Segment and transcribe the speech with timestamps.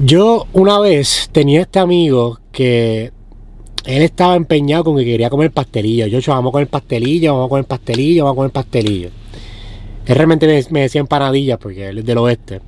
[0.00, 3.10] Yo una vez tenía este amigo que
[3.84, 6.06] él estaba empeñado con que quería comer pastelillo.
[6.06, 9.10] Yo, vamos a comer pastelillo, vamos a comer pastelillo, vamos a comer pastelillo.
[10.06, 12.60] Él realmente me, decía empanadillas porque él es del oeste.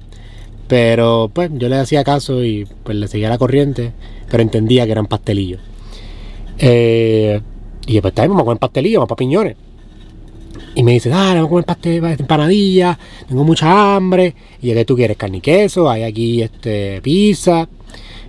[0.67, 3.93] Pero pues yo le hacía caso y pues le seguía la corriente,
[4.29, 5.61] pero entendía que eran pastelillos.
[6.59, 7.41] Eh,
[7.87, 9.57] y después también vamos a comer pastelillos, vamos para piñones.
[10.75, 12.97] Y me dice, dale, vamos a comer pastel, empanadillas,
[13.29, 14.35] tengo mucha hambre.
[14.63, 15.17] Y yo, ¿qué tú quieres?
[15.17, 17.69] Carne y queso, hay aquí este, pizza.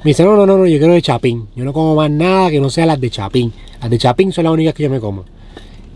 [0.04, 1.48] Me dice, no, no, no, no, yo quiero de chapín.
[1.56, 3.54] Yo no como más nada que no sea las de chapín.
[3.80, 5.26] Las de chapín son las únicas que yo me como.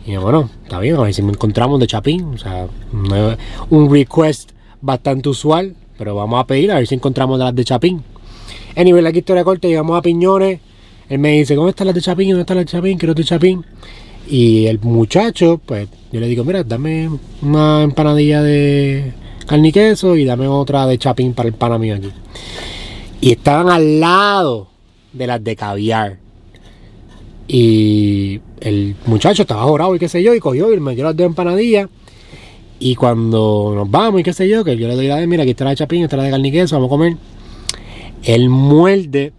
[0.06, 2.26] Y yo, bueno, está bien, a ver si me encontramos de chapín.
[2.26, 2.68] O sea,
[3.72, 4.52] un request
[4.82, 8.04] bastante usual, pero vamos a pedir a ver si encontramos las de chapín.
[8.76, 10.60] Anyway, la historia corta, llegamos a Piñones.
[11.10, 12.30] Él me dice, ¿cómo están las de chapín?
[12.30, 12.98] ¿Dónde están las de chapín?
[13.00, 13.66] Quiero de chapín.
[14.28, 17.10] Y el muchacho, pues yo le digo, mira, dame
[17.42, 19.14] una empanadilla de
[19.46, 22.12] carne y queso y dame otra de chapín para el pana mío aquí.
[23.22, 24.68] Y estaban al lado
[25.14, 26.18] de las de caviar.
[27.48, 31.16] Y el muchacho estaba jorado y qué sé yo, y cogió y me dio las
[31.16, 31.88] dos empanadillas.
[32.80, 35.44] Y cuando nos vamos y qué sé yo, que yo le doy la de, mira,
[35.44, 37.18] aquí está la de chapín, esta la de carne y queso, vamos a comer.
[38.24, 39.34] Él muerde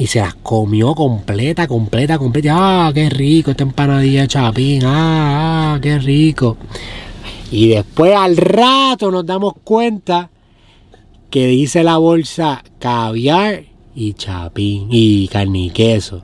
[0.00, 2.54] y se las comió completa, completa, completa.
[2.56, 4.82] Ah, qué rico esta empanadilla de chapín.
[4.82, 6.56] Ah, ah, qué rico.
[7.50, 10.30] Y después al rato nos damos cuenta
[11.28, 16.22] que dice la bolsa caviar y chapín y carne y queso.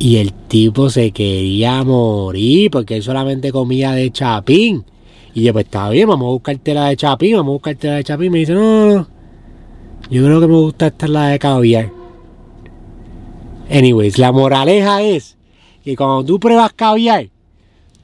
[0.00, 4.84] Y el tipo se quería morir porque él solamente comía de chapín.
[5.32, 7.94] Y yo, pues está bien, vamos a buscarte la de chapín, vamos a buscarte la
[7.94, 8.32] de chapín.
[8.32, 9.17] Me dice, no,
[10.10, 11.90] yo creo que me gusta esta la de caviar.
[13.70, 15.36] Anyways, la moraleja es
[15.84, 17.28] que cuando tú pruebas caviar,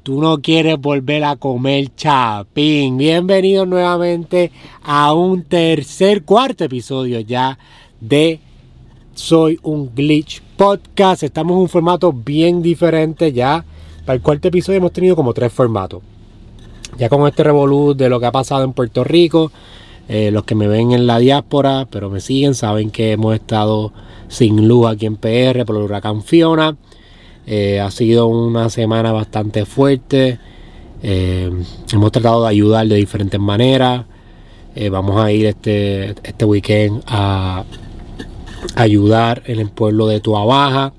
[0.03, 2.99] tú no quieres volver a comer chapín.
[2.99, 4.53] Bienvenidos nuevamente
[4.83, 7.59] a un tercer, cuarto episodio ya
[8.01, 8.39] de
[9.15, 11.23] Soy un Glitch Podcast.
[11.23, 13.65] Estamos en un formato bien diferente ya.
[14.05, 16.03] Para el cuarto episodio hemos tenido como tres formatos.
[16.99, 19.51] Ya con este revolú de lo que ha pasado en Puerto Rico,
[20.09, 23.93] eh, los que me ven en la diáspora, pero me siguen, saben que hemos estado
[24.29, 26.77] sin luz aquí en PR por el huracán Fiona.
[27.47, 30.39] Eh, ha sido una semana bastante fuerte.
[31.03, 31.51] Eh,
[31.93, 34.05] hemos tratado de ayudar de diferentes maneras.
[34.91, 37.65] vamos a ir este, este weekend a
[38.75, 40.93] ayudar en el pueblo de Tuabaja.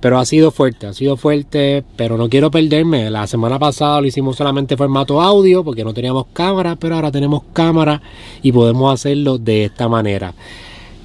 [0.00, 3.10] Pero ha sido fuerte, ha sido fuerte, pero no quiero perderme.
[3.10, 7.42] La semana pasada lo hicimos solamente formato audio porque no teníamos cámara, pero ahora tenemos
[7.52, 8.00] cámara
[8.42, 10.32] y podemos hacerlo de esta manera.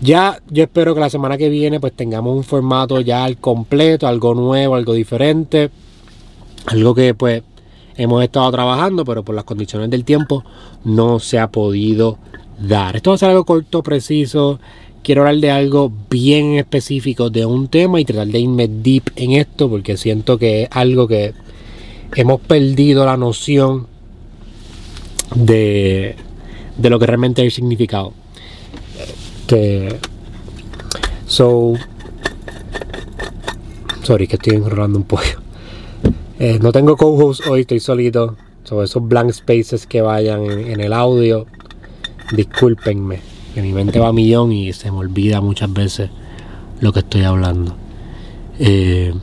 [0.01, 4.07] Ya yo espero que la semana que viene pues tengamos un formato ya al completo,
[4.07, 5.69] algo nuevo, algo diferente,
[6.67, 7.43] algo que pues
[7.97, 10.43] hemos estado trabajando, pero por las condiciones del tiempo
[10.83, 12.17] no se ha podido
[12.59, 12.95] dar.
[12.95, 14.59] Esto va a ser algo corto, preciso
[15.05, 19.33] quiero hablar de algo bien específico, de un tema y tratar de irme deep en
[19.33, 21.35] esto porque siento que es algo que
[22.15, 23.85] hemos perdido la noción
[25.35, 26.15] de,
[26.75, 28.13] de lo que realmente es el significado.
[29.45, 29.95] Que,
[31.27, 31.73] so,
[34.01, 35.23] sorry que estoy enrolando un poco.
[36.39, 38.37] Eh, no tengo co-host hoy, estoy solito.
[38.63, 41.45] Sobre esos blank spaces que vayan en el audio,
[42.35, 46.09] discúlpenme que mi mente va a millón y se me olvida muchas veces
[46.81, 47.73] lo que estoy hablando.
[48.59, 49.13] Eh,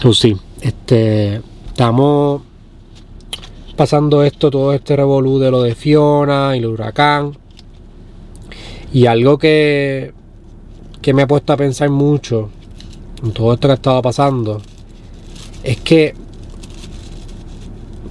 [0.00, 2.42] pues sí, este, estamos
[3.74, 7.36] pasando esto, todo este revolú de lo de Fiona y el huracán.
[8.92, 10.14] Y algo que,
[11.02, 12.50] que me ha puesto a pensar mucho
[13.20, 14.62] en todo esto que ha estado pasando
[15.64, 16.14] es que,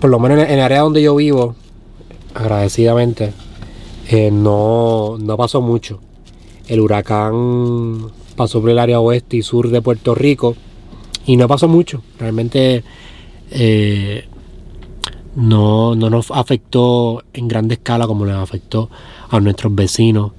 [0.02, 1.56] por lo menos en el área donde yo vivo,
[2.34, 3.32] agradecidamente,
[4.08, 6.00] eh, no, no pasó mucho.
[6.68, 10.56] El huracán pasó por el área oeste y sur de Puerto Rico
[11.26, 12.02] y no pasó mucho.
[12.20, 12.84] Realmente
[13.52, 14.26] eh,
[15.36, 18.90] no, no, nos afectó en grande escala como nos afectó
[19.30, 20.32] a nuestros vecinos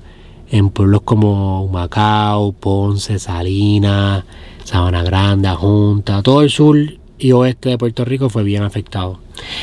[0.50, 4.24] en pueblos como Macao, Ponce, Salinas,
[4.64, 6.76] Sabana Grande, Junta, todo el sur
[7.18, 9.18] y oeste de Puerto Rico fue bien afectado.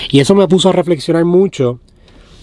[0.10, 1.80] Y eso me puso a reflexionar mucho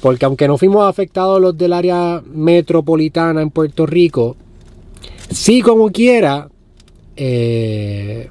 [0.01, 4.37] porque aunque no fuimos afectados los del área metropolitana en Puerto Rico,
[5.31, 6.49] sí como quiera,
[7.17, 8.29] eh,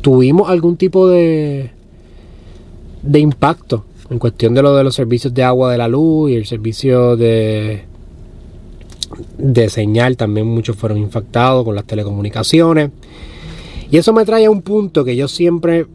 [0.00, 1.70] tuvimos algún tipo de,
[3.02, 6.34] de impacto en cuestión de lo de los servicios de agua de la luz y
[6.34, 7.84] el servicio de,
[9.38, 10.16] de señal.
[10.16, 12.90] También muchos fueron impactados con las telecomunicaciones.
[13.90, 15.86] Y eso me trae a un punto que yo siempre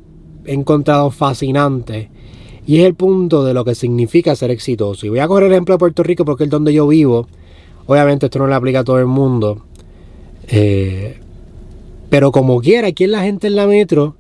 [0.46, 2.10] he encontrado fascinante
[2.68, 5.06] Y es el punto de lo que significa ser exitoso.
[5.06, 7.28] Y voy a coger el ejemplo de Puerto Rico porque es donde yo vivo.
[7.86, 9.64] Obviamente esto no le aplica a todo el mundo.
[10.50, 11.18] Eh,
[12.10, 14.18] pero como quiera, aquí en la gente en la metro,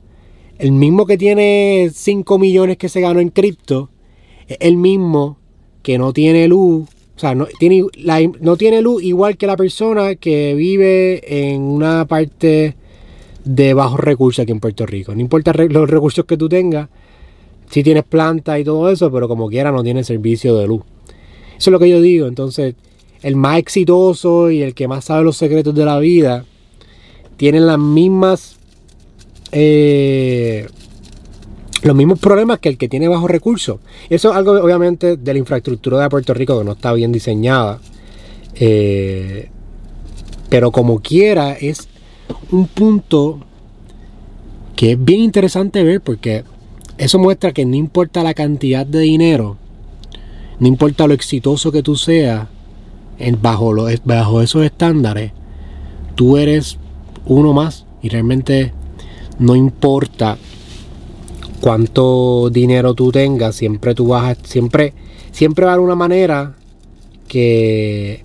[0.57, 3.89] el mismo que tiene 5 millones que se ganó en cripto,
[4.47, 5.37] es el mismo
[5.83, 6.87] que no tiene luz.
[7.17, 7.85] O sea, no tiene,
[8.39, 12.75] no tiene luz igual que la persona que vive en una parte
[13.43, 15.13] de bajos recursos aquí en Puerto Rico.
[15.15, 16.89] No importa los recursos que tú tengas,
[17.69, 20.81] si tienes planta y todo eso, pero como quiera no tiene servicio de luz.
[21.57, 22.27] Eso es lo que yo digo.
[22.27, 22.75] Entonces,
[23.21, 26.45] el más exitoso y el que más sabe los secretos de la vida,
[27.35, 28.57] tienen las mismas
[29.51, 30.67] eh,
[31.83, 33.79] los mismos problemas que el que tiene bajos recursos.
[34.09, 37.79] Eso es algo obviamente de la infraestructura de Puerto Rico que no está bien diseñada.
[38.55, 39.49] Eh,
[40.49, 41.87] pero como quiera es
[42.51, 43.39] un punto
[44.75, 46.43] que es bien interesante ver porque
[46.97, 49.57] eso muestra que no importa la cantidad de dinero,
[50.59, 52.47] no importa lo exitoso que tú seas,
[53.39, 55.31] bajo, bajo esos estándares,
[56.15, 56.77] tú eres
[57.25, 58.73] uno más y realmente
[59.39, 60.37] no importa
[61.61, 64.93] cuánto dinero tú tengas, siempre tú vas a, siempre,
[65.31, 66.55] siempre va a haber una manera
[67.27, 68.23] que,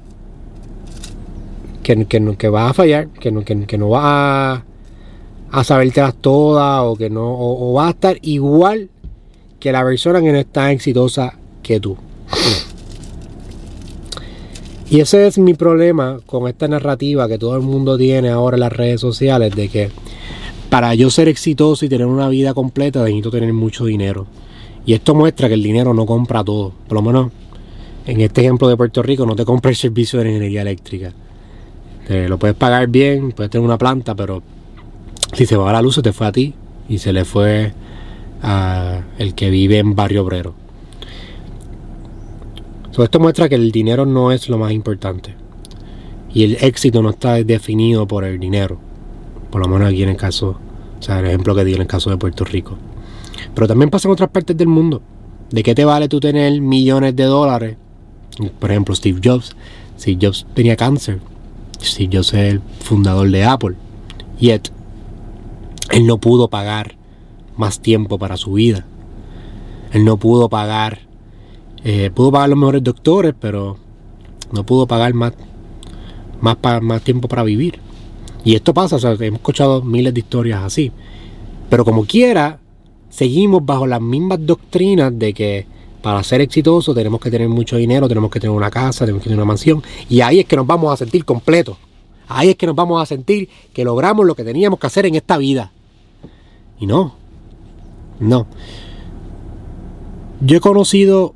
[1.82, 4.64] que, que, que va a fallar, que no, que, que no va a,
[5.52, 8.88] a sabértelas todas o que no, o, va a estar igual
[9.60, 11.96] que la persona que no está exitosa que tú.
[14.88, 18.60] Y ese es mi problema con esta narrativa que todo el mundo tiene ahora en
[18.60, 19.90] las redes sociales de que
[20.70, 24.26] para yo ser exitoso y tener una vida completa necesito tener mucho dinero.
[24.87, 26.72] Y esto muestra que el dinero no compra todo.
[26.88, 27.31] Por lo menos
[28.06, 31.12] en este ejemplo de Puerto Rico no te compra el servicio de energía eléctrica.
[32.06, 34.43] Te lo puedes pagar bien, puedes tener una planta, pero
[35.32, 36.55] si se va la luz se te fue a ti
[36.88, 37.73] y se le fue
[38.43, 40.55] a el que vive en barrio obrero.
[42.99, 45.34] esto muestra que el dinero no es lo más importante.
[46.34, 48.79] Y el éxito no está definido por el dinero.
[49.50, 50.58] Por lo menos aquí en el caso,
[50.99, 52.76] o sea, el ejemplo que di en el caso de Puerto Rico.
[53.55, 55.02] Pero también pasa en otras partes del mundo.
[55.50, 57.76] ¿De qué te vale tú tener millones de dólares?
[58.58, 59.55] Por ejemplo, Steve Jobs.
[59.99, 61.20] Steve Jobs tenía cáncer.
[61.82, 63.76] Steve Jobs es el fundador de Apple.
[64.38, 64.70] Yet,
[65.90, 66.96] él no pudo pagar
[67.56, 68.87] más tiempo para su vida.
[69.93, 71.00] Él no pudo pagar,
[71.84, 73.76] eh, pudo pagar los mejores doctores, pero
[74.52, 75.32] no pudo pagar más,
[76.40, 77.79] más, más tiempo para vivir.
[78.44, 80.90] Y esto pasa, o sea, hemos escuchado miles de historias así.
[81.69, 82.58] Pero como quiera,
[83.08, 85.67] seguimos bajo las mismas doctrinas de que
[86.02, 89.28] para ser exitoso tenemos que tener mucho dinero, tenemos que tener una casa, tenemos que
[89.28, 89.82] tener una mansión.
[90.08, 91.76] Y ahí es que nos vamos a sentir completos.
[92.38, 95.14] Ahí es que nos vamos a sentir que logramos lo que teníamos que hacer en
[95.14, 95.73] esta vida.
[96.79, 97.14] Y no,
[98.20, 98.46] no.
[100.40, 101.34] Yo he conocido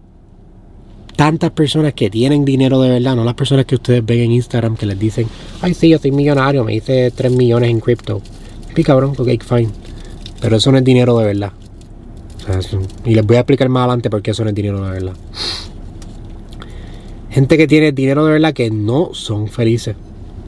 [1.17, 4.77] tantas personas que tienen dinero de verdad, no las personas que ustedes ven en Instagram
[4.77, 5.27] que les dicen,
[5.63, 8.21] ay sí, yo soy millonario, me hice 3 millones en cripto.
[8.75, 9.71] Sí, cabrón, ok, fine.
[10.41, 11.53] Pero eso no es dinero de verdad.
[13.05, 15.15] y les voy a explicar más adelante por qué eso no es dinero de verdad.
[17.31, 19.97] Gente que tiene dinero de verdad que no son felices.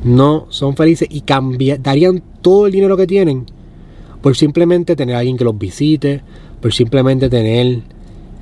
[0.05, 1.25] No son felices y
[1.79, 3.47] darían todo el dinero que tienen
[4.23, 6.23] por simplemente tener a alguien que los visite,
[6.61, 7.83] por simplemente tener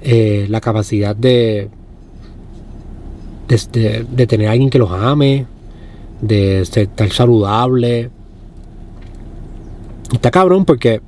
[0.03, 1.69] eh, la capacidad de
[3.49, 5.47] de, tener a alguien que los ame,
[6.21, 8.11] de estar saludable.
[10.13, 11.01] Está cabrón porque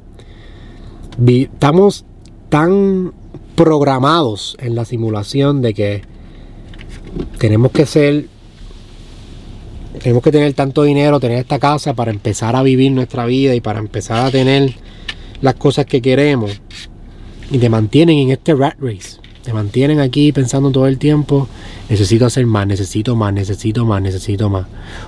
[1.26, 2.04] estamos
[2.49, 3.12] tan
[3.56, 6.02] programados en la simulación de que
[7.38, 8.28] tenemos que ser
[10.00, 13.61] tenemos que tener tanto dinero, tener esta casa para empezar a vivir nuestra vida y
[13.61, 14.75] para empezar a tener
[15.40, 16.61] las cosas que queremos.
[17.50, 19.18] Y te mantienen en este rat race.
[19.42, 21.49] Te mantienen aquí pensando todo el tiempo,
[21.88, 24.66] necesito hacer más, necesito más, necesito más, necesito más.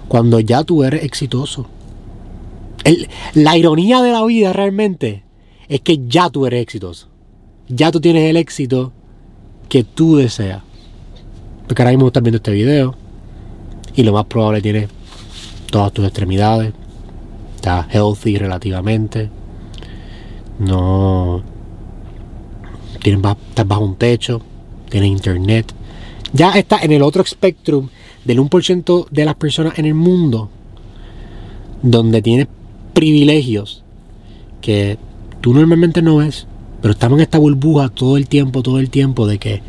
[0.08, 1.68] Cuando ya tú eres exitoso.
[3.34, 5.24] la ironía de la vida realmente
[5.68, 7.08] es que ya tú eres exitoso.
[7.68, 8.92] Ya tú tienes el éxito
[9.68, 10.62] que tú deseas.
[11.66, 12.96] Porque ahora mismo estás viendo este video
[13.94, 14.88] y lo más probable tienes
[15.70, 16.72] todas tus extremidades.
[17.56, 19.30] Estás healthy relativamente.
[20.58, 21.42] No
[23.02, 24.40] tienes, estás bajo un techo,
[24.88, 25.72] tienes internet.
[26.32, 27.88] Ya estás en el otro spectrum
[28.24, 30.50] del 1% de las personas en el mundo
[31.82, 32.46] donde tienes
[32.92, 33.82] privilegios
[34.60, 34.98] que
[35.40, 36.46] tú normalmente no ves,
[36.82, 39.62] pero estamos en esta burbuja todo el tiempo, todo el tiempo de que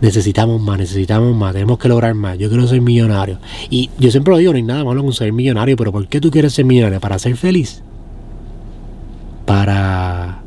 [0.00, 3.38] necesitamos más, necesitamos más, tenemos que lograr más, yo quiero ser millonario.
[3.68, 6.20] Y yo siempre lo digo, no hay nada malo con ser millonario, pero ¿por qué
[6.20, 7.00] tú quieres ser millonario?
[7.00, 7.82] ¿Para ser feliz?
[9.44, 10.42] ¿Para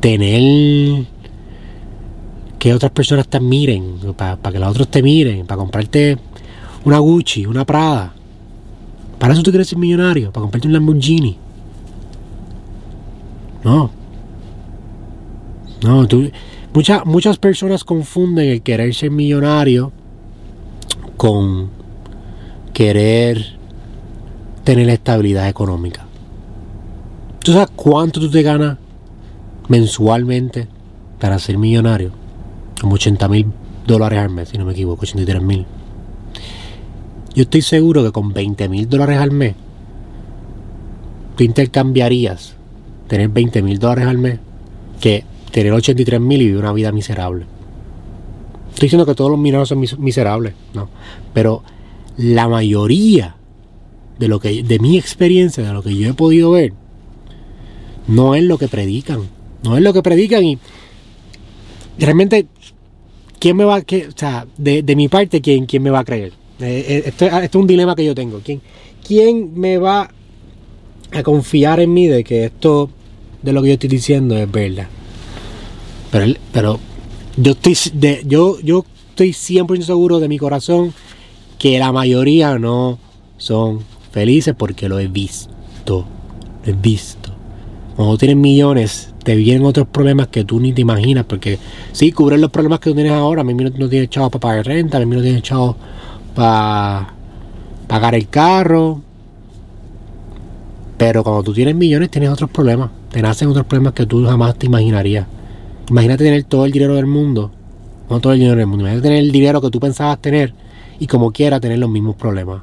[0.00, 1.06] tener
[2.58, 6.18] que otras personas te miren, para que los otros te miren, para comprarte
[6.84, 8.14] una Gucci, una Prada.
[9.18, 11.38] Para eso tú quieres ser millonario, para comprarte un Lamborghini.
[13.64, 13.90] No.
[15.82, 16.30] No, tú,
[16.74, 19.92] muchas muchas personas confunden el querer ser millonario
[21.16, 21.70] con
[22.72, 23.56] querer
[24.64, 26.04] tener estabilidad económica.
[27.38, 28.78] ¿Tú sabes cuánto tú te ganas
[29.68, 30.66] mensualmente
[31.20, 32.10] para ser millonario?
[32.80, 33.46] Como 80 mil
[33.86, 35.66] dólares al mes, si no me equivoco, 83 mil.
[37.34, 39.54] Yo estoy seguro que con 20 mil dólares al mes,
[41.36, 42.54] tú intercambiarías
[43.08, 44.38] tener 20 mil dólares al mes
[45.00, 47.46] que tener 83 mil y vivir una vida miserable.
[48.70, 50.88] Estoy diciendo que todos los millonarios son miserables, no.
[51.32, 51.62] Pero
[52.16, 53.36] la mayoría
[54.18, 56.72] de lo que de mi experiencia, de lo que yo he podido ver,
[58.08, 59.20] no es lo que predican.
[59.62, 60.58] No es lo que predican y
[62.00, 62.48] realmente
[63.38, 66.32] ¿quién me va que, o sea, de, mi parte quién, quién me va a creer?
[66.58, 68.40] Eh, eh, esto, es un dilema que yo tengo.
[68.44, 68.60] ¿Quién,
[69.06, 70.10] ¿Quién me va
[71.12, 72.90] a confiar en mí de que esto
[73.40, 74.88] de lo que yo estoy diciendo es verdad?
[76.14, 76.78] Pero, pero
[77.36, 80.94] yo estoy de, yo, yo estoy 100% seguro de mi corazón
[81.58, 83.00] que la mayoría no
[83.36, 83.80] son
[84.12, 85.52] felices porque lo he visto.
[85.88, 86.06] Lo
[86.64, 87.30] he visto.
[87.96, 91.24] Cuando tienes millones, te vienen otros problemas que tú ni te imaginas.
[91.24, 91.58] Porque
[91.90, 93.40] sí, cubren los problemas que tú tienes ahora.
[93.40, 95.74] A mí no, no tienes chavos para pagar renta, a mí no tienes chavos
[96.36, 97.12] para
[97.88, 99.00] pagar el carro.
[100.96, 102.90] Pero cuando tú tienes millones, tienes otros problemas.
[103.10, 105.26] Te nacen otros problemas que tú jamás te imaginarías.
[105.88, 107.50] Imagínate tener todo el dinero del mundo.
[108.08, 108.84] No todo el dinero del mundo.
[108.84, 110.54] Imagínate tener el dinero que tú pensabas tener
[110.98, 112.62] y como quiera tener los mismos problemas.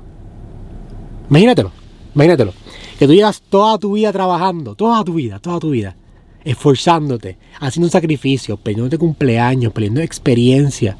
[1.30, 1.72] Imagínatelo,
[2.16, 2.54] imagínatelo.
[2.98, 5.96] Que tú llevas toda tu vida trabajando, toda tu vida, toda tu vida,
[6.44, 10.98] esforzándote, haciendo un sacrificio, de cumpleaños, perdiendo experiencia,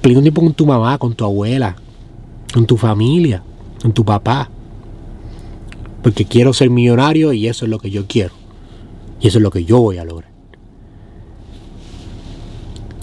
[0.00, 1.76] perdiendo tiempo con tu mamá, con tu abuela,
[2.52, 3.42] con tu familia,
[3.80, 4.50] con tu papá.
[6.02, 8.34] Porque quiero ser millonario y eso es lo que yo quiero.
[9.20, 10.35] Y eso es lo que yo voy a lograr.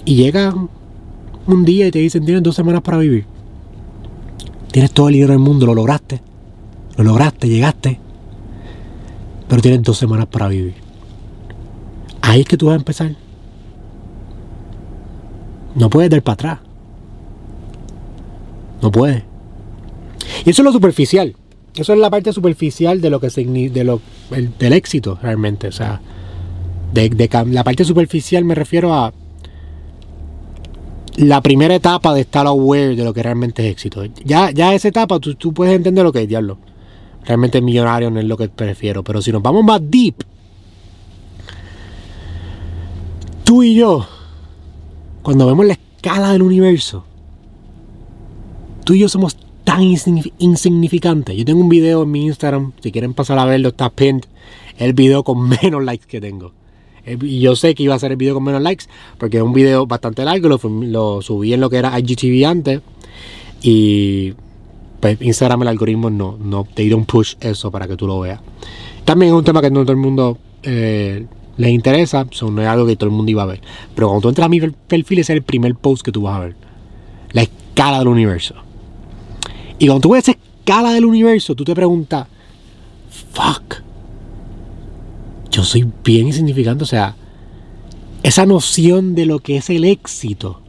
[0.04, 0.54] Y llega
[1.46, 3.26] un día y te dicen, tienes dos semanas para vivir.
[4.70, 6.20] Tienes todo el dinero del mundo, lo lograste.
[6.96, 8.00] Lo lograste, llegaste.
[9.48, 10.74] Pero tienes dos semanas para vivir.
[12.22, 13.14] Ahí es que tú vas a empezar.
[15.74, 16.58] No puedes dar para atrás.
[18.82, 19.22] No puedes.
[20.44, 21.36] Y eso es lo superficial.
[21.74, 24.00] Eso es la parte superficial de lo que de lo,
[24.58, 25.68] del éxito realmente.
[25.68, 26.00] O sea,
[26.92, 29.12] de, la parte superficial me refiero a
[31.16, 34.04] la primera etapa de estar aware de lo que realmente es éxito.
[34.24, 36.58] Ya, ya esa etapa tú, puedes entender lo que es diablo.
[37.24, 39.02] Realmente millonario no es lo que prefiero.
[39.02, 40.16] Pero si nos vamos más deep,
[43.44, 44.06] tú y yo,
[45.22, 47.04] cuando vemos la escala del universo,
[48.84, 51.36] tú y yo somos tan insignificantes.
[51.36, 54.24] Yo tengo un video en mi Instagram, si quieren pasar a verlo, está pinned,
[54.78, 56.52] el video con menos likes que tengo.
[57.06, 58.86] Y yo sé que iba a ser el video con menos likes,
[59.18, 62.80] porque es un video bastante largo, lo, lo subí en lo que era IGTV antes.
[63.62, 64.34] Y
[65.00, 68.40] pues Instagram el algoritmo no, no te un push eso para que tú lo veas.
[69.04, 72.86] También es un tema que no todo el mundo eh, les interesa, no es algo
[72.86, 73.60] que todo el mundo iba a ver.
[73.94, 76.36] Pero cuando tú entras a mi perfil, ese es el primer post que tú vas
[76.36, 76.56] a ver.
[77.32, 78.54] La escala del universo.
[79.78, 82.26] Y cuando tú ves esa escala del universo, tú te preguntas,
[83.32, 83.82] fuck,
[85.54, 86.82] yo soy bien insignificante.
[86.82, 87.14] O sea,
[88.22, 90.60] esa noción de lo que es el éxito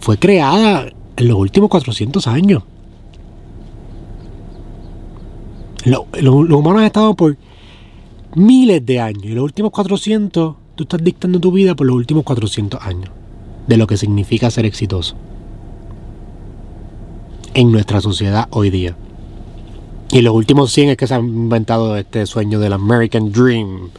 [0.00, 2.64] fue creada en los últimos 400 años.
[5.84, 7.36] Los humanos han estado por
[8.34, 9.24] miles de años.
[9.26, 13.10] Y los últimos 400, tú estás dictando tu vida por los últimos 400 años.
[13.68, 15.14] De lo que significa ser exitoso.
[17.54, 18.96] En nuestra sociedad hoy día.
[20.14, 23.90] Y los últimos 100 es que se han inventado este sueño del American Dream.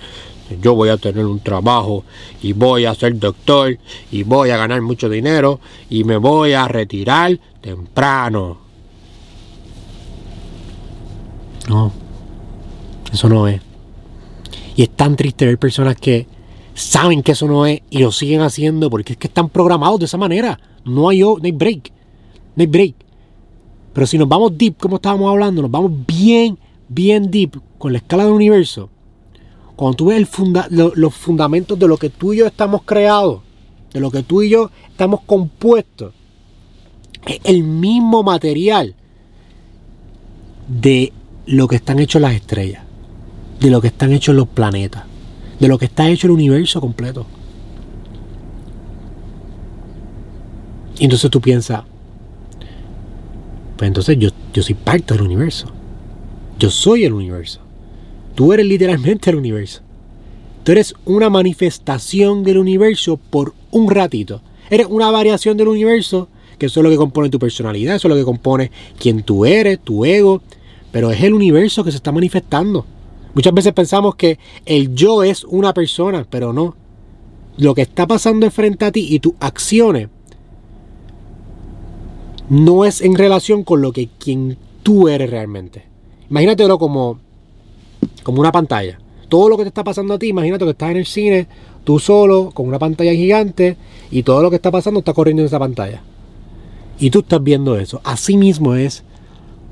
[0.61, 2.05] Yo voy a tener un trabajo
[2.41, 3.77] y voy a ser doctor
[4.13, 8.59] y voy a ganar mucho dinero y me voy a retirar temprano.
[11.67, 11.91] No,
[13.11, 13.59] eso no es.
[14.77, 16.27] Y es tan triste ver personas que
[16.73, 20.05] saben que eso no es y lo siguen haciendo porque es que están programados de
[20.05, 20.61] esa manera.
[20.85, 21.91] No hay, no hay break.
[22.55, 23.04] No hay break.
[23.95, 26.59] Pero si nos vamos deep, como estábamos hablando, nos vamos bien,
[26.89, 28.89] bien deep con la escala del universo.
[29.77, 30.27] Cuando tú ves
[30.69, 33.39] los fundamentos de lo que tú y yo estamos creados,
[33.93, 36.13] de lo que tú y yo estamos compuestos,
[37.25, 38.95] es el mismo material
[40.67, 41.13] de
[41.45, 42.83] lo que están hechos las estrellas,
[43.61, 45.05] de lo que están hechos los planetas,
[45.57, 47.25] de lo que está hecho el universo completo.
[50.99, 51.83] Y entonces tú piensas,
[53.77, 55.67] pues entonces yo, yo soy parte del universo.
[56.57, 57.59] Yo soy el universo.
[58.35, 59.81] Tú eres literalmente el universo.
[60.63, 64.41] Tú eres una manifestación del universo por un ratito.
[64.69, 66.27] Eres una variación del universo,
[66.57, 69.45] que eso es lo que compone tu personalidad, eso es lo que compone quién tú
[69.45, 70.41] eres, tu ego.
[70.91, 72.85] Pero es el universo que se está manifestando.
[73.33, 76.75] Muchas veces pensamos que el yo es una persona, pero no.
[77.57, 80.07] Lo que está pasando frente a ti y tus acciones
[82.49, 85.83] no es en relación con lo que quien tú eres realmente.
[86.29, 87.19] Imagínatelo como,
[88.23, 88.99] como una pantalla.
[89.29, 91.47] Todo lo que te está pasando a ti, imagínate que estás en el cine,
[91.83, 93.77] tú solo, con una pantalla gigante,
[94.11, 96.01] y todo lo que está pasando está corriendo en esa pantalla.
[96.99, 97.99] Y tú estás viendo eso.
[98.03, 99.03] Así mismo es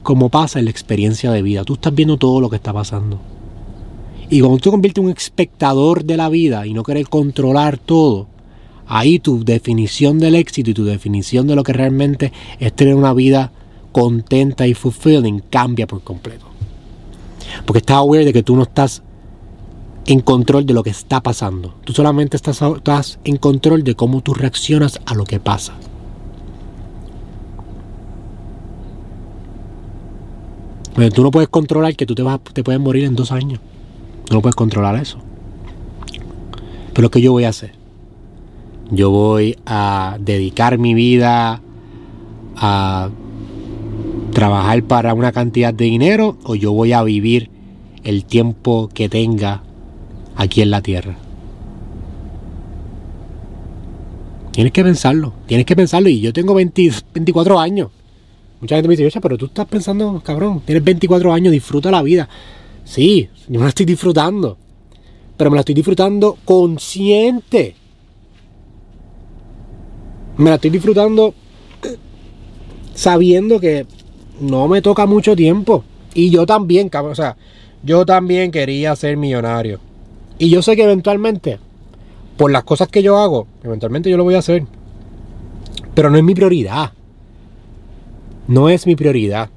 [0.02, 1.64] como pasa en la experiencia de vida.
[1.64, 3.20] Tú estás viendo todo lo que está pasando.
[4.30, 7.78] Y cuando tú te conviertes en un espectador de la vida y no quieres controlar
[7.78, 8.28] todo,
[8.88, 13.14] ahí tu definición del éxito y tu definición de lo que realmente es tener una
[13.14, 13.52] vida
[13.92, 16.46] contenta y fulfilling cambia por completo.
[17.66, 19.04] Porque estás aware de que tú no estás
[20.06, 21.76] en control de lo que está pasando.
[21.84, 25.74] Tú solamente estás, en control de cómo tú reaccionas a lo que pasa.
[30.96, 33.60] Pero tú no puedes controlar que tú te, vas, puedes morir en dos años.
[34.32, 35.18] No puedes controlar eso.
[36.94, 37.83] Pero ¿qué yo voy a hacer?
[38.92, 41.62] Yo voy a dedicar mi vida
[42.56, 43.10] a
[44.32, 47.50] trabajar para una cantidad de dinero o yo voy a vivir
[48.04, 49.64] el tiempo que tenga
[50.36, 51.16] aquí en la tierra.
[54.52, 56.10] Tienes que pensarlo, tienes que pensarlo.
[56.10, 57.90] Y yo tengo 24 años.
[58.62, 62.30] Mucha gente me dice, pero tú estás pensando, cabrón, tienes 24 años, disfruta la vida.
[62.84, 64.58] Sí, yo me la estoy disfrutando.
[65.36, 67.76] Pero me la estoy disfrutando consciente.
[70.38, 71.34] Me la estoy disfrutando
[72.94, 73.86] sabiendo que
[74.40, 75.84] no me toca mucho tiempo.
[76.14, 77.38] Y yo también, cabrón, o sea,
[77.84, 79.80] yo también quería ser millonario.
[80.38, 81.60] Y yo sé que eventualmente,
[82.38, 84.66] por las cosas que yo hago, eventualmente yo lo voy a hacer.
[85.94, 86.92] Pero no es mi prioridad.
[88.48, 89.50] No es mi prioridad.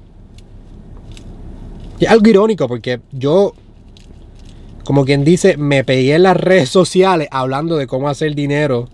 [1.99, 3.53] Es algo irónico porque yo,
[4.83, 8.87] como quien dice, me pegué en las redes sociales hablando de cómo hacer dinero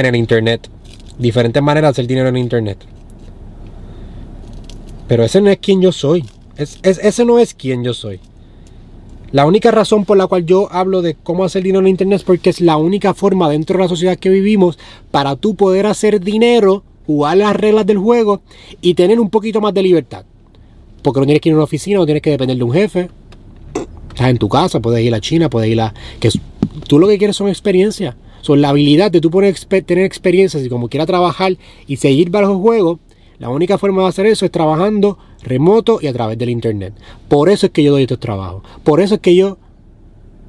[0.00, 0.68] en el internet.
[1.18, 2.78] Diferentes maneras de hacer dinero en internet.
[5.08, 6.24] Pero ese no es quien yo soy.
[6.56, 8.20] Es, ese no es quien yo soy.
[9.30, 12.24] La única razón por la cual yo hablo de cómo hacer dinero en internet es
[12.24, 14.78] porque es la única forma dentro de la sociedad que vivimos
[15.10, 18.42] para tú poder hacer dinero, jugar las reglas del juego
[18.82, 20.24] y tener un poquito más de libertad.
[21.02, 23.08] Porque no tienes que ir a una oficina, no tienes que depender de un jefe.
[24.10, 25.94] Estás en tu casa, puedes ir a China, puedes ir a...
[26.20, 26.28] Que
[26.86, 28.14] tú lo que quieres son experiencias.
[28.42, 33.00] Son la habilidad de tú tener experiencias y como quieras trabajar y seguir bajo juego.
[33.38, 36.94] La única forma de hacer eso es trabajando remoto y a través del internet.
[37.28, 38.62] Por eso es que yo doy estos trabajos.
[38.84, 39.58] Por eso es que yo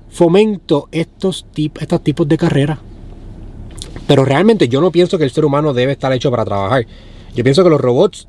[0.10, 2.79] fomento estos, estos tipos de carreras.
[4.08, 6.86] Pero realmente yo no pienso que el ser humano debe estar hecho para trabajar.
[7.36, 8.27] Yo pienso que los robots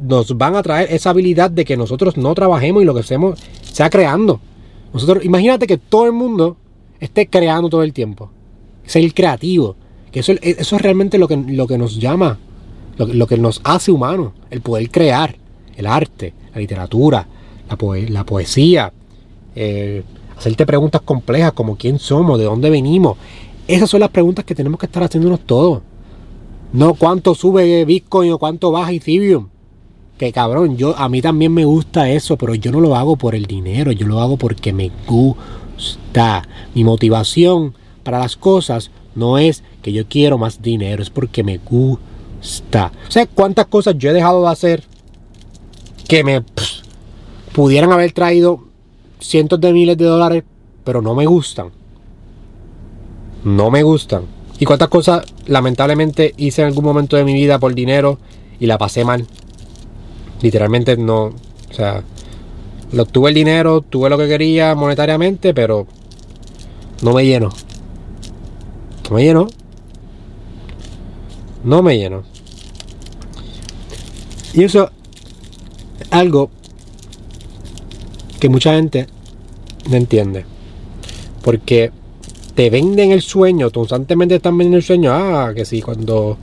[0.00, 3.38] nos van a traer esa habilidad de que nosotros no trabajemos y lo que hacemos
[3.62, 4.40] sea creando.
[4.92, 6.56] Nosotros, imagínate que todo el mundo
[7.00, 8.30] esté creando todo el tiempo.
[8.90, 9.76] Ser creativo.
[10.10, 12.40] Que eso, eso es realmente lo que, lo que nos llama,
[12.98, 15.36] lo, que nos hace humanos, el poder crear,
[15.76, 17.24] el arte, la literatura,
[18.08, 18.92] la, poesía,
[19.54, 20.02] eh,
[20.36, 23.16] hacerte preguntas complejas como quién somos, de dónde venimos.
[23.68, 25.82] Esas son las preguntas que tenemos que estar haciéndonos todos.
[26.72, 29.46] No cuánto sube Bitcoin o cuánto baja Ethereum.
[30.18, 33.36] Que cabrón, yo a mí también me gusta eso, pero yo no lo hago por
[33.36, 36.42] el dinero, yo lo hago porque me gusta.
[36.74, 37.74] Mi motivación
[38.10, 42.90] para las cosas no es que yo quiero más dinero, es porque me gusta.
[43.06, 44.82] O sea, cuántas cosas yo he dejado de hacer
[46.08, 46.42] que me
[47.52, 48.64] pudieran haber traído
[49.20, 50.42] cientos de miles de dólares,
[50.82, 51.70] pero no me gustan.
[53.44, 54.24] No me gustan.
[54.58, 58.18] Y cuántas cosas lamentablemente hice en algún momento de mi vida por dinero
[58.58, 59.24] y la pasé mal.
[60.42, 62.02] Literalmente no, o sea,
[62.90, 65.86] lo, tuve el dinero, tuve lo que quería monetariamente, pero
[67.02, 67.50] no me lleno.
[69.10, 69.48] Me lleno.
[71.64, 72.22] No me lleno.
[74.54, 74.90] Y eso
[76.00, 76.50] es algo
[78.38, 79.06] que mucha gente
[79.88, 80.44] no entiende.
[81.42, 81.90] Porque
[82.54, 85.12] te venden el sueño, constantemente están vendiendo el sueño.
[85.12, 86.38] Ah, que si cuando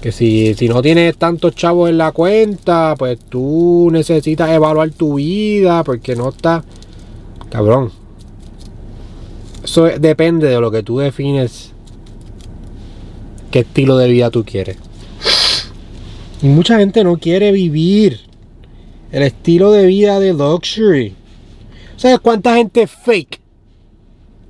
[0.00, 5.14] que si, si no tienes tantos chavos en la cuenta, pues tú necesitas evaluar tu
[5.14, 6.62] vida porque no está...
[7.48, 7.90] Cabrón.
[9.62, 11.73] Eso depende de lo que tú defines
[13.54, 14.78] qué estilo de vida tú quieres.
[16.42, 18.18] Y mucha gente no quiere vivir
[19.12, 21.14] el estilo de vida de luxury.
[21.96, 23.40] ¿Sabes cuánta gente fake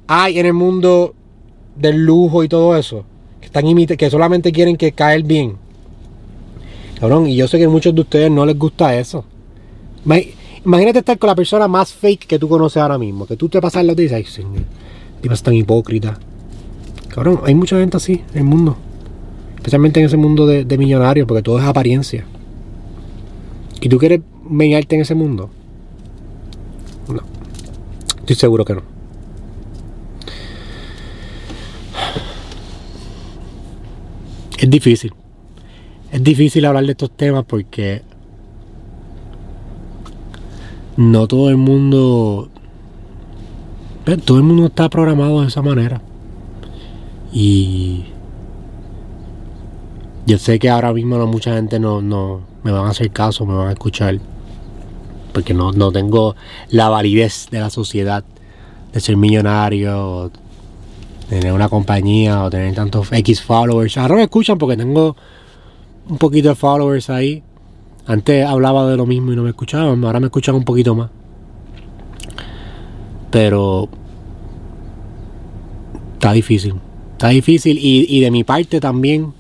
[0.06, 1.14] hay en el mundo
[1.76, 3.04] del lujo y todo eso?
[3.40, 5.56] Que, están que solamente quieren que caer bien.
[6.98, 9.22] Cabrón, y yo sé que a muchos de ustedes no les gusta eso.
[10.64, 13.26] Imagínate estar con la persona más fake que tú conoces ahora mismo.
[13.26, 14.46] Que tú te pasas los días y dices,
[15.20, 16.18] tipo es tan hipócrita.
[17.10, 18.78] Cabrón, hay mucha gente así en el mundo.
[19.64, 22.26] Especialmente en ese mundo de, millonarios, porque todo es apariencia.
[23.80, 25.48] ¿Y tú quieres meñarte en ese mundo?
[27.08, 27.22] No.
[28.18, 28.82] Estoy seguro que no.
[34.58, 35.14] Es difícil.
[36.12, 38.02] Es difícil hablar de estos temas porque
[40.98, 42.50] no todo el mundo.
[44.26, 46.02] Todo el mundo está programado de esa manera.
[47.32, 48.04] Y.
[50.26, 53.44] Yo sé que ahora mismo no mucha gente no, no me van a hacer caso,
[53.44, 54.18] me van a escuchar.
[55.32, 56.36] Porque no, no tengo
[56.70, 58.24] la validez de la sociedad
[58.92, 60.30] de ser millonario,
[61.28, 63.98] tener una compañía o tener tantos X followers.
[63.98, 65.16] Ahora me escuchan porque tengo
[66.08, 67.42] un poquito de followers ahí.
[68.06, 71.10] Antes hablaba de lo mismo y no me escuchaban, ahora me escuchan un poquito más.
[73.30, 73.88] Pero
[76.14, 76.74] está difícil.
[77.12, 79.32] Está difícil y, de mi parte también,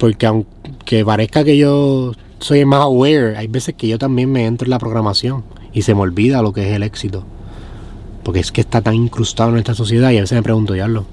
[0.00, 4.66] porque aunque parezca que yo soy más aware, hay veces que yo también me entro
[4.66, 7.24] en la programación y se me olvida lo que es el éxito.
[8.24, 10.88] Porque es que está tan incrustado en esta sociedad y a veces me pregunto, ya
[10.88, 11.04] lo.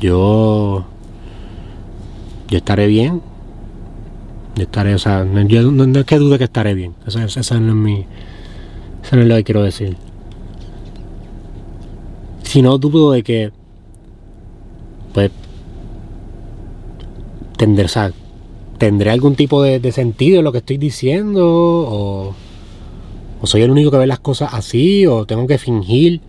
[0.00, 0.84] Yo.
[2.48, 3.22] Yo estaré bien
[4.62, 6.94] estaré, o sea, yo no, es que dude que estaré bien.
[7.06, 8.06] Eso, no es mi.
[9.02, 9.96] Eso no es lo que quiero decir.
[12.42, 13.52] Si no dudo de que.
[15.12, 15.30] Pues.
[17.60, 18.12] Tendré, o
[18.78, 21.46] tendré algún tipo de, sentido en lo que estoy diciendo.
[21.46, 22.34] O.
[23.42, 25.06] O soy el único que ve las cosas así.
[25.06, 26.22] O tengo que fingir.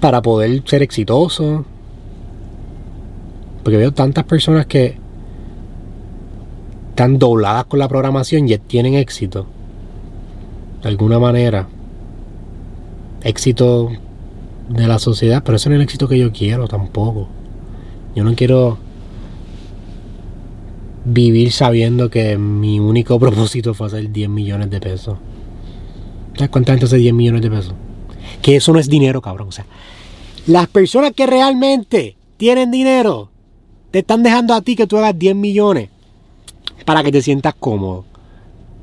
[0.00, 1.64] Para poder ser exitoso.
[3.62, 4.96] Porque veo tantas personas que
[6.90, 9.46] están dobladas con la programación y tienen éxito.
[10.82, 11.68] De alguna manera.
[13.22, 13.90] Éxito
[14.70, 17.28] de la sociedad, pero ese no es el éxito que yo quiero tampoco.
[18.16, 18.78] Yo no quiero
[21.04, 25.18] vivir sabiendo que mi único propósito fue hacer 10 millones de pesos.
[26.34, 27.74] ¿Sabes cuánta gente hace 10 millones de pesos?
[28.42, 29.48] Que eso no es dinero, cabrón.
[29.48, 29.66] O sea,
[30.46, 33.30] las personas que realmente tienen dinero
[33.90, 35.88] te están dejando a ti que tú hagas 10 millones
[36.84, 38.04] para que te sientas cómodo.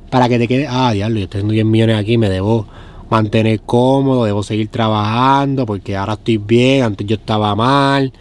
[0.10, 2.67] Para que te quede, ah, diablo, yo tengo 10 millones aquí, me debo
[3.10, 8.13] mantener cómodo, debo seguir trabajando porque ahora estoy bien, antes yo estaba mal.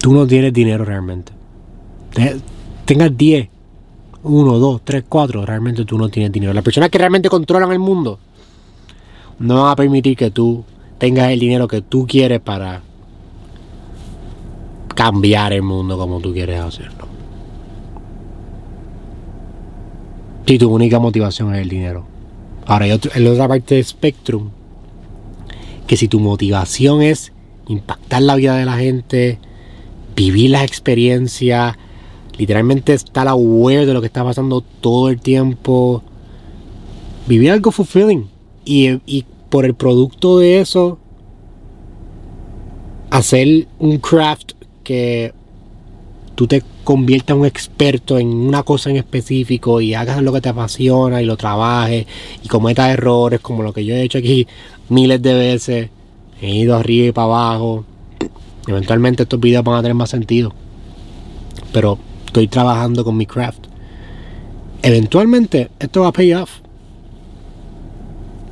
[0.00, 1.32] Tú no tienes dinero realmente.
[2.84, 3.48] Tengas 10,
[4.22, 6.52] 1, 2, 3, 4, realmente tú no tienes dinero.
[6.52, 8.18] Las personas que realmente controlan el mundo
[9.38, 10.64] no van a permitir que tú
[10.98, 12.82] tengas el dinero que tú quieres para
[14.94, 17.06] cambiar el mundo como tú quieres hacerlo.
[20.46, 22.04] Si tu única motivación es el dinero.
[22.66, 22.92] Ahora hay,
[23.26, 24.50] otra parte de Spectrum
[25.86, 27.32] que si tu motivación es
[27.66, 29.38] impactar la vida de la gente,
[30.20, 31.76] vivir las experiencias,
[32.36, 36.02] literalmente estar aware de lo que está pasando todo el tiempo,
[37.26, 38.28] vivir algo fulfilling
[38.62, 40.98] y, y por el producto de eso
[43.08, 44.52] hacer un craft
[44.84, 45.32] que
[46.34, 50.42] tú te conviertas en un experto en una cosa en específico y hagas lo que
[50.42, 52.06] te apasiona y lo trabajes
[52.42, 54.46] y cometas errores como lo que yo he hecho aquí
[54.90, 55.90] miles de veces.
[56.42, 57.86] He ido arriba y para abajo.
[58.66, 60.52] Eventualmente estos videos van a tener más sentido.
[61.72, 63.66] Pero estoy trabajando con mi craft.
[64.82, 66.60] Eventualmente esto va a pay off.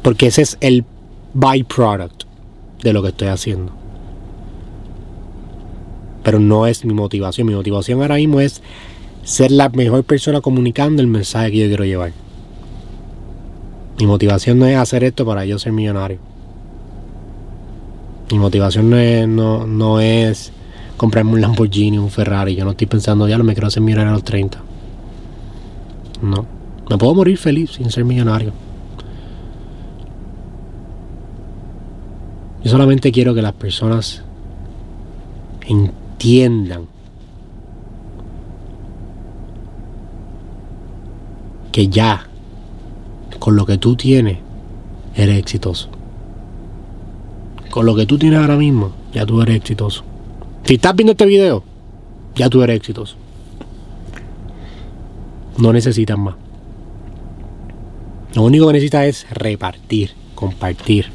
[0.03, 0.85] Porque ese es el
[1.35, 2.25] byproduct
[2.83, 3.79] de lo que estoy haciendo
[6.29, 7.47] pero no es mi motivación.
[7.47, 8.61] Mi motivación ahora mismo es
[9.23, 12.13] ser la mejor persona comunicando el mensaje que yo quiero llevar.
[13.99, 16.19] Mi motivación no es hacer esto para yo ser millonario.
[18.31, 20.53] Mi motivación no es,
[20.97, 22.55] comprarme un Lamborghini, un Ferrari.
[22.55, 24.59] Yo no estoy pensando, ya no me quiero hacer millonario a los 30.
[26.23, 26.47] No.
[26.91, 28.53] Me puedo morir feliz sin ser millonario.
[32.63, 34.23] Yo solamente quiero que las personas
[35.67, 36.87] entiendan
[41.71, 42.27] que ya
[43.39, 44.39] con lo que tú tienes
[45.15, 45.98] eres exitoso.
[47.71, 50.05] Con lo que tú tienes ahora mismo, ya tú eres exitoso.
[50.65, 51.63] Si estás viendo este video,
[52.35, 53.17] ya tú eres exitoso.
[55.59, 56.37] No necesitas más.
[58.35, 61.07] Lo único que necesitas es repartir, compartir.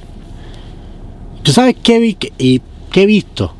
[1.44, 2.62] ¿Tú sabes qué, vi, y
[2.92, 3.54] qué he visto?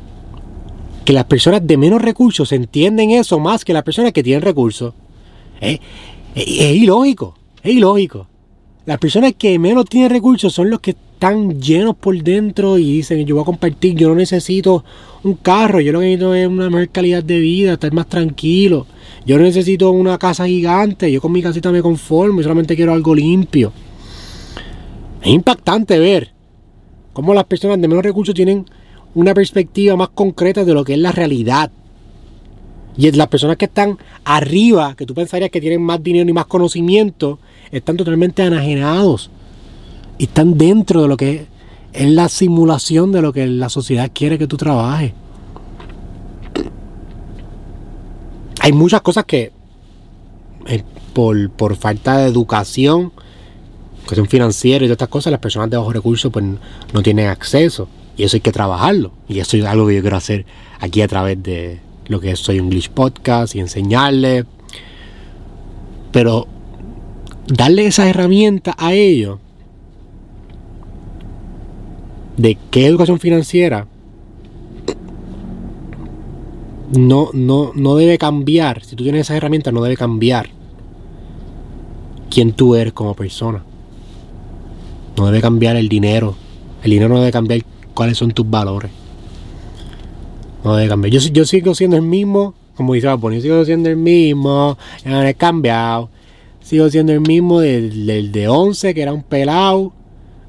[1.04, 4.94] Que las personas de menos recursos entienden eso más que las personas que tienen recursos.
[5.60, 5.80] Es,
[6.34, 8.26] es ilógico, es ilógico.
[8.86, 13.24] Las personas que menos tienen recursos son los que están llenos por dentro y dicen,
[13.24, 14.84] yo voy a compartir, yo no necesito
[15.22, 18.86] un carro, yo lo que necesito es una mejor calidad de vida, estar más tranquilo.
[19.24, 22.92] Yo no necesito una casa gigante, yo con mi casita me conformo, y solamente quiero
[22.92, 23.72] algo limpio.
[25.22, 26.32] Es impactante ver
[27.14, 28.66] cómo las personas de menos recursos tienen
[29.14, 31.70] una perspectiva más concreta de lo que es la realidad.
[32.98, 36.44] Y las personas que están arriba, que tú pensarías que tienen más dinero y más
[36.44, 37.38] conocimiento,
[37.70, 39.30] están totalmente enajenados.
[40.18, 41.46] Y están dentro de lo que
[41.92, 45.12] es la simulación de lo que la sociedad quiere que tú trabajes.
[48.60, 49.52] Hay muchas cosas que
[50.66, 53.12] eh, por, por, falta de educación,
[54.06, 56.44] cuestión financiera y todas estas cosas, las personas de bajos recursos pues
[56.92, 57.88] no tienen acceso.
[58.16, 59.12] Y eso hay que trabajarlo.
[59.28, 60.46] Y eso es algo que yo quiero hacer
[60.80, 64.44] aquí a través de, lo que es Soy English Podcast y enseñarle.
[66.12, 66.46] Pero
[67.46, 69.38] darle esa herramienta a ellos
[72.36, 73.86] de qué educación financiera
[76.96, 78.84] no, no, no debe cambiar.
[78.84, 80.48] Si tú tienes esa herramienta, no debe cambiar
[82.30, 83.64] quién tú eres como persona.
[85.16, 86.34] No debe cambiar el dinero.
[86.82, 87.62] El dinero no debe cambiar
[87.94, 88.90] cuáles son tus valores.
[90.62, 91.12] No debe cambiar.
[91.12, 95.22] Yo, yo sigo siendo el mismo, como dice yo sigo siendo el mismo, ya no
[95.22, 96.10] he cambiado.
[96.64, 99.92] Sigo siendo el mismo del, de 11, que era un pelado,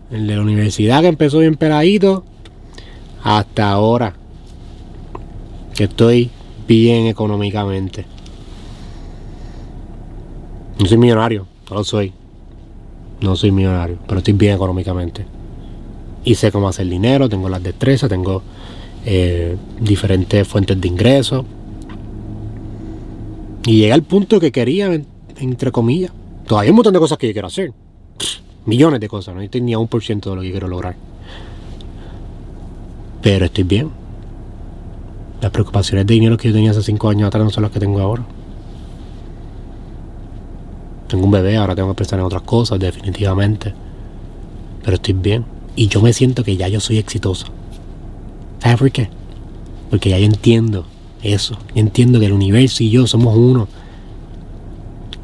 [0.09, 2.23] el de la universidad que empezó bien peladito,
[3.21, 4.15] hasta ahora,
[5.75, 6.31] que estoy
[6.69, 8.05] bien económicamente.
[10.79, 12.13] No soy millonario, no lo soy.
[13.19, 15.25] No soy millonario, pero estoy bien económicamente.
[16.23, 18.41] Y sé cómo hacer dinero, tengo las destrezas, tengo
[19.05, 21.43] eh, diferentes fuentes de ingresos.
[23.65, 24.89] Y llegué al punto que quería,
[25.37, 26.11] entre comillas.
[26.45, 27.73] Todavía hay un montón de cosas que yo quiero hacer.
[28.65, 30.95] Millones de cosas, no estoy ni a un por ciento de lo que quiero lograr.
[33.21, 33.89] Pero estoy bien.
[35.41, 37.79] Las preocupaciones de dinero que yo tenía hace cinco años atrás no son las que
[37.79, 38.25] tengo ahora.
[41.07, 43.73] Tengo un bebé, ahora tengo que pensar en otras cosas, definitivamente.
[44.83, 45.45] Pero estoy bien.
[45.75, 47.47] Y yo me siento que ya yo soy exitoso.
[48.59, 49.09] ¿Sabes por qué?
[49.89, 50.85] Porque ya yo entiendo
[51.21, 51.57] eso.
[51.73, 53.67] entiendo que el universo y yo somos uno.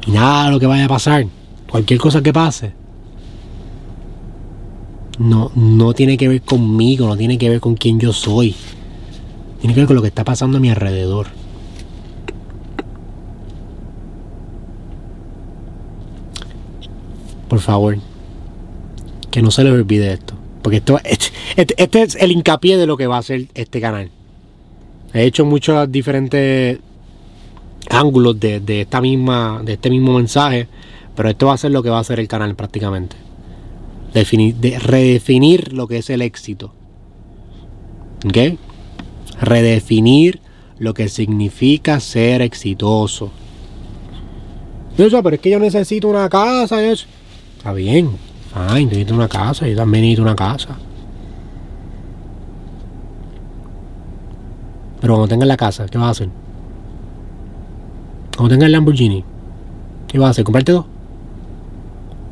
[0.06, 1.26] Y nada lo que vaya a pasar,
[1.70, 2.72] cualquier cosa que pase,
[5.18, 8.54] no, no tiene que ver conmigo, no tiene que ver con quién yo soy.
[9.60, 11.28] Tiene que ver con lo que está pasando a mi alrededor.
[17.48, 17.98] Por favor,
[19.30, 20.34] que no se les olvide esto.
[20.62, 20.98] Porque esto,
[21.56, 24.10] este, este, es el hincapié de lo que va a ser este canal.
[25.12, 26.78] He hecho muchos diferentes
[27.92, 30.68] ángulos de, esta misma, de este mismo mensaje,
[31.14, 33.16] pero esto va a ser lo que va a ser el canal prácticamente.
[34.12, 36.72] Definir, de redefinir lo que es el éxito.
[38.26, 38.58] ¿Ok?
[39.40, 40.40] Redefinir
[40.78, 43.30] lo que significa ser exitoso.
[44.98, 46.84] Yo, pero es que yo necesito una casa.
[46.84, 47.06] Eso.
[47.56, 48.10] Está bien,
[48.54, 50.76] Ay, necesito una casa, yo también necesito una casa.
[55.00, 56.41] Pero cuando tengas la casa, ¿qué vas a hacer?
[58.36, 59.24] Cuando tengas el Lamborghini,
[60.08, 60.44] ¿qué vas a hacer?
[60.44, 60.86] ¿Comprarte dos?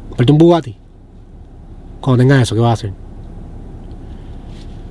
[0.08, 0.76] ¿Comprarte un Bugatti?
[2.00, 2.92] Cuando tengas eso, ¿qué vas a hacer?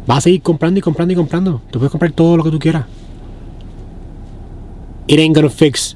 [0.05, 1.61] Vas a seguir comprando y comprando y comprando.
[1.71, 2.85] Tú puedes comprar todo lo que tú quieras.
[5.07, 5.95] It ain't gonna fix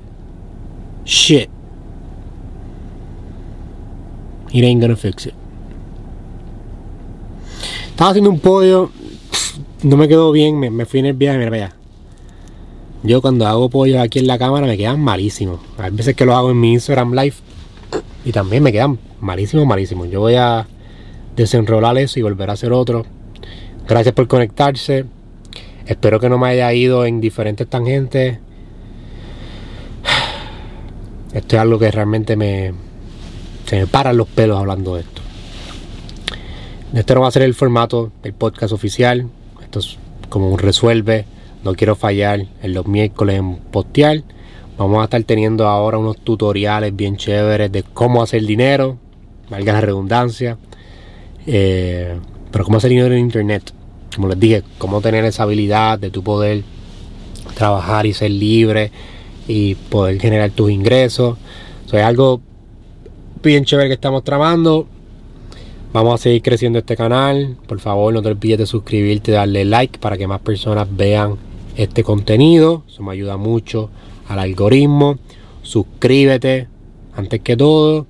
[1.06, 1.50] shit.
[4.52, 5.34] It ain't gonna fix it.
[7.90, 8.90] Estaba haciendo un pollo,
[9.84, 11.76] no me quedó bien, me, fui en el viaje, mira, vaya.
[13.04, 15.60] Yo cuando hago pollo aquí en la cámara me quedan malísimos.
[15.78, 17.36] Hay veces que lo hago en mi Instagram Live
[18.24, 20.10] y también me quedan malísimos, malísimos.
[20.10, 20.66] Yo voy a
[21.36, 23.06] desenrolar eso y volver a hacer otro.
[23.88, 25.06] Gracias por conectarse.
[25.86, 28.40] Espero que no me haya ido en diferentes tangentes.
[31.34, 32.74] Esto es algo que realmente me,
[33.66, 35.22] se me paran los pelos hablando de esto.
[36.94, 39.28] Este no va a ser el formato del podcast oficial.
[39.62, 39.98] Esto es
[40.30, 41.26] como un resuelve.
[41.64, 44.24] No quiero fallar en los miércoles en postear.
[44.78, 48.98] Vamos a estar teniendo ahora unos tutoriales bien chéveres de cómo hacer dinero.
[49.50, 50.58] Valga la redundancia.
[51.48, 52.18] Eh,
[52.52, 53.72] pero cómo hacer dinero en internet.
[54.16, 56.64] Como les dije, cómo tener esa habilidad de tu poder
[57.56, 58.92] trabajar y ser libre
[59.48, 61.38] y poder generar tus ingresos.
[61.86, 62.42] Eso es algo
[63.42, 64.88] bien chévere que estamos tramando.
[65.94, 67.56] Vamos a seguir creciendo este canal.
[67.68, 71.38] Por favor, no te olvides de suscribirte darle like para que más personas vean
[71.76, 72.84] este contenido.
[72.88, 73.90] Eso me ayuda mucho
[74.28, 75.18] al algoritmo.
[75.62, 76.68] Suscríbete
[77.16, 78.08] antes que todo.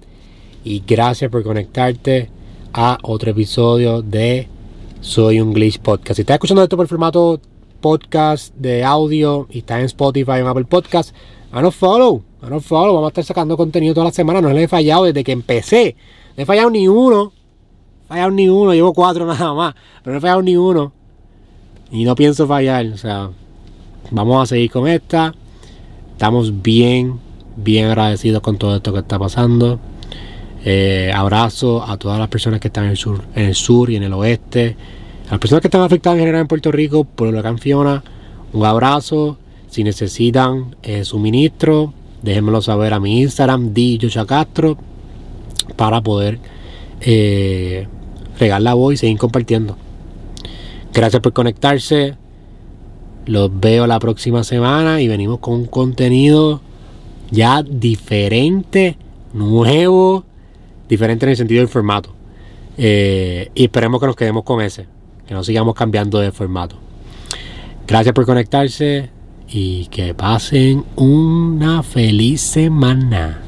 [0.64, 2.30] Y gracias por conectarte
[2.74, 4.48] a otro episodio de
[5.02, 6.16] Soy un Glitch Podcast.
[6.16, 7.40] Si estás escuchando esto por formato
[7.82, 11.14] podcast de audio y estás en Spotify en Apple Podcast,
[11.52, 12.24] danos follow.
[12.42, 12.94] Danos follow.
[12.94, 14.42] Vamos a estar sacando contenido toda la semana.
[14.42, 15.96] No le he fallado desde que empecé.
[16.38, 17.34] No he fallado ni uno.
[18.06, 18.74] he fallado ni uno.
[18.74, 19.76] Llevo cuatro nada más.
[20.02, 20.94] Pero no he fallado ni uno.
[21.92, 22.86] Y no pienso fallar.
[22.88, 23.32] O sea,
[24.12, 25.34] vamos a seguir con esta.
[26.12, 27.20] Estamos bien,
[27.56, 29.80] bien agradecidos con todo esto que está pasando.
[30.66, 33.98] Eh, abrazo a todas las personas que están en el sur, en el sur y
[33.98, 34.76] en el oeste.
[35.28, 38.04] A las personas que están afectadas en general en Puerto Rico por el huracán Fiona,
[38.54, 39.38] un abrazo.
[39.70, 44.78] Si necesitan eh, suministro, déjenmelo saber a mi Instagram, di Castro,
[45.76, 46.40] para poder
[47.02, 47.88] eh,
[48.40, 49.76] regar la voz y seguir compartiendo.
[50.94, 52.16] Gracias por conectarse.
[53.26, 56.62] Los veo la próxima semana y venimos con un contenido
[57.32, 58.98] ya diferente,
[59.34, 60.26] nuevo
[60.90, 62.14] diferente en el sentido del formato.
[62.78, 64.88] Eh, y esperemos que nos quedemos con ese,
[65.28, 66.76] que no sigamos cambiando de formato.
[67.88, 69.10] Gracias por conectarse
[69.50, 73.42] y que pasen una feliz semana.